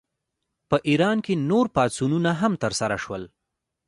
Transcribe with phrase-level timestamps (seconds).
[0.69, 3.23] په ایران کې نور پاڅونونه هم ترسره شول.